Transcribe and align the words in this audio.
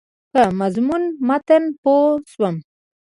په 0.31 0.41
مضمون 0.59 1.03
متن 1.27 1.63
پوه 1.81 2.09
شوم. 2.31 2.55